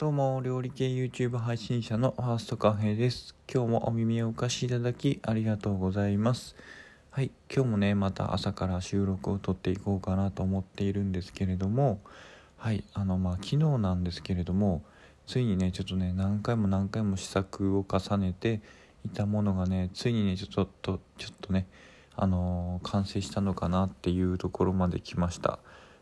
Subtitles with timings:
[0.00, 3.34] どうも、料理系 YouTube 配信者のファーストカフェです。
[3.52, 6.56] 今日もお耳をお貸しいただきありがとうございます。
[7.10, 12.00] はい、今日もね、また朝から収録を撮っていこうかなと思っているんですけれども、
[12.56, 14.82] はい、あの、まあ、昨日なんですけれども、
[15.26, 18.62] ついにね、ちょっとね、何回も何回も試作を重ねて
[19.04, 21.66] いたものがね、ついにね、ちょっと、ちょっとね、
[22.16, 25.58] あのー、完成したのかなっていうところまで来ました。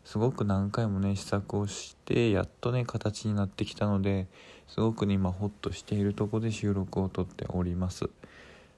[0.09, 4.25] すごく何回もね試作をしてやっとね形になってきたので
[4.67, 8.09] すごくね今ホッとしているとこで収録をとっております。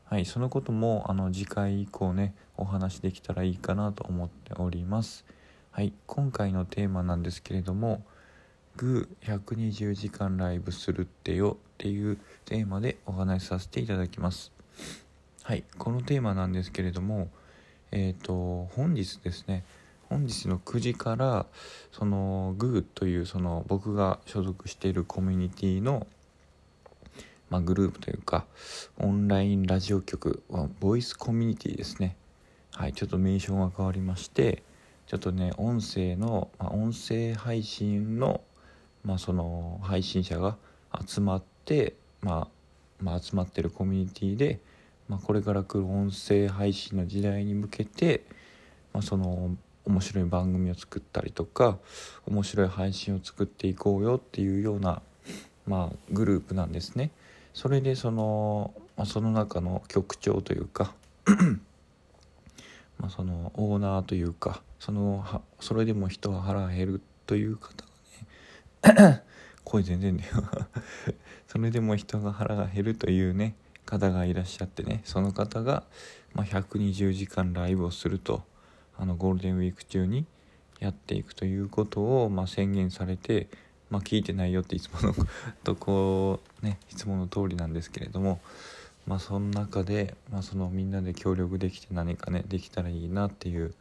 [0.03, 5.23] はいそのこともあの次回以降ねお話できたらいいかなと思っております。
[5.71, 8.03] はい今回のテーマなんですけれども
[8.75, 14.51] グー120時間ライブするってよっていうテーマでお話しさせていただきます。
[15.43, 17.29] はいこのテーマなんですけれども
[17.91, 19.63] えっ、ー、と本日ですね
[20.11, 21.45] 本日の9時から
[21.93, 26.05] そのグーというその僕が所属しているコミュニティの
[27.49, 28.45] まあ、グループというか
[28.97, 32.15] オンラインラジオ局はボイスコミュニティですね。
[32.73, 34.63] はいちょっと名称が変わりまして
[35.07, 38.41] ちょっとね音声の、まあ、音声配信の
[39.03, 40.57] まあその配信者が
[41.05, 44.59] 集まって、まあ、まあ集まってるコミュニティで、
[45.07, 48.23] まあ、これから来る音声配信の時代に向けて、
[48.93, 51.77] まあ、その面白い番組を作ったりとか
[52.27, 55.01] 面白い配信を作っていこうよっていうような、
[55.65, 57.11] まあ、グループなんですね。
[57.53, 60.93] それでその、まあ、その中の局長というか
[62.97, 67.85] まあそのオーナーというかそのそれでも人は腹が減るという方
[68.81, 69.23] がね
[69.63, 70.31] 声全然だよ
[71.47, 75.83] それでも人が腹が減るというね方がいらっしゃってねその方が、
[76.33, 78.43] まあ、120時間ライブをすると
[79.01, 80.25] あのゴールデンウィーク中に
[80.79, 83.47] やっていくということを、まあ、宣言されて、
[83.89, 85.15] まあ、聞いてないよっていつもの
[85.63, 88.39] とこうねいつもの通りなんですけれども、
[89.07, 93.73] まあ、その中で、まあ、そのみんなで協力できて何かねできたらいいなっていう、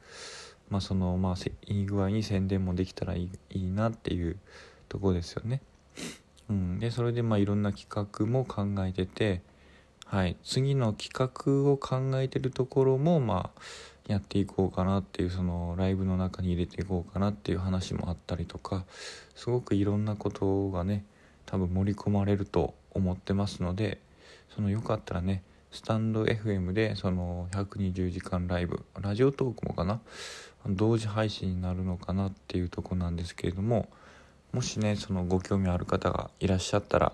[0.71, 1.35] まあそのまあ、
[1.67, 4.39] いい具合に宣伝もできたらいいいいなっていう
[4.89, 5.61] とこですよね。
[6.49, 9.43] うん、でそれでまあいろんな企画も考えてて、
[10.07, 13.61] はい、次の企画を考えてるところもまあ
[14.11, 18.85] やっていこうかなっていうそのライブの中に入れていこうかなっていう話もあったりとか
[19.35, 21.05] すごくいろんなことがね
[21.47, 23.99] 多分盛り込まれると思ってますので
[24.55, 30.01] そのよかったらねスタンド FM でその120時間ライブラジオトークもかな
[30.67, 33.89] 同時配信になるのかなっていうとこなんですけれども
[34.53, 37.13] もしねそのご興味ある方がいらっしゃったら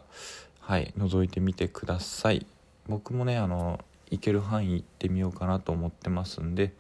[0.61, 2.47] はい覗いてみてください。
[2.89, 3.81] 僕もねあの
[4.11, 6.73] 行ける範囲行ってみようかなと思ってますんで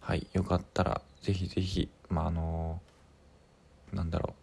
[0.00, 2.80] はいよかったらぜひぜひまああの
[3.92, 4.34] なんだろ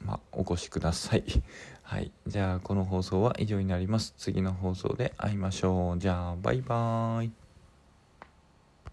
[0.00, 1.24] うまあお越しください。
[1.82, 4.14] はいじゃあこの放送は以上になります。
[4.16, 5.98] 次の放送で会いましょう。
[5.98, 7.41] じゃあバイバーイ。